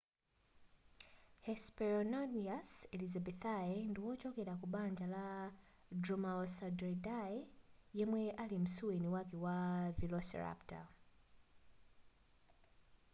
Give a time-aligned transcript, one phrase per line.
[1.45, 5.47] hesperonychus elizabethae ndiwochokera kubanja lama
[6.01, 7.37] dromaeosauridae
[7.97, 9.57] yemwe ali msuweni wake wa
[9.99, 10.85] velociraptor